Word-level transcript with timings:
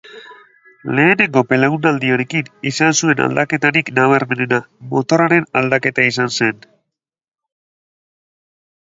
Lehenengo 0.99 1.41
belaunaldiarekin 1.49 2.47
izan 2.69 2.95
zuen 3.03 3.21
aldaketarik 3.25 3.91
nabarmenena 3.99 4.59
motorraren 4.93 5.45
aldaketa 5.61 6.07
izan 6.13 6.33
zen. 6.39 6.65